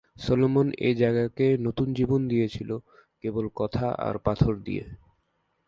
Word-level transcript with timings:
Solomon 0.17 0.67
এ 0.79 0.89
জায়গাকে 0.95 1.45
নতুন 1.59 1.87
জীবন 1.93 2.21
দিয়েছিল, 2.27 2.69
কেবল 3.23 3.45
কথা 3.55 3.87
আর 3.99 4.15
পাথর 4.17 4.53
দিয়ে! 4.67 4.83